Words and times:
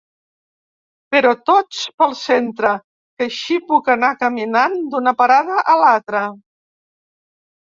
Però 1.15 1.33
tots 1.49 1.81
pel 2.01 2.15
centre, 2.21 2.71
que 3.19 3.27
així 3.27 3.59
puc 3.67 3.91
anar 3.95 4.09
caminant 4.25 4.75
d'una 4.95 5.15
parada 5.21 5.63
a 5.75 5.77
l'altra. 5.85 6.25